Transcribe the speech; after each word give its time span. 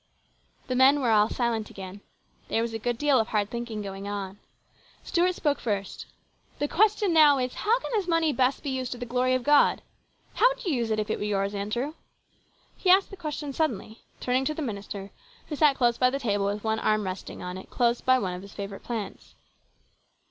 The 0.65 0.73
men 0.73 0.99
were 0.99 1.11
all 1.11 1.29
silent 1.29 1.69
again. 1.69 2.01
There 2.47 2.63
was 2.63 2.73
a 2.73 2.79
good 2.79 2.97
deal 2.97 3.19
of 3.19 3.27
hard 3.27 3.51
thinking 3.51 3.83
going 3.83 4.07
on. 4.07 4.39
Stuart 5.03 5.35
spoke 5.35 5.59
first:" 5.59 6.07
The 6.57 6.67
question 6.67 7.13
now 7.13 7.37
is, 7.37 7.53
how 7.53 7.77
can 7.79 7.91
this 7.91 8.07
money 8.07 8.33
best 8.33 8.63
be 8.63 8.71
used 8.71 8.91
to 8.93 8.97
the 8.97 9.05
glory 9.05 9.35
of 9.35 9.43
God? 9.43 9.83
How 10.33 10.49
would 10.49 10.65
you 10.65 10.73
use 10.73 10.89
it 10.89 10.97
if 10.97 11.11
it 11.11 11.19
were 11.19 11.23
yours, 11.25 11.53
Andrew?" 11.53 11.93
He 12.77 12.89
asked 12.89 13.11
the 13.11 13.15
question 13.15 13.53
suddenly, 13.53 13.99
turning 14.19 14.43
to 14.45 14.55
the 14.55 14.63
minister, 14.63 15.11
who 15.49 15.55
sat 15.55 15.75
close 15.77 15.99
by 15.99 16.09
the 16.09 16.17
table 16.17 16.45
with 16.47 16.63
one 16.63 16.79
arm 16.79 17.03
resting 17.05 17.43
on 17.43 17.55
it, 17.55 17.69
close 17.69 18.01
by 18.01 18.17
one 18.17 18.33
of 18.33 18.41
his 18.41 18.53
favourite 18.55 18.81
plants. 18.83 19.35